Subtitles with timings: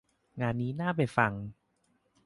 [0.41, 1.31] งานนี้น่าไปฟัง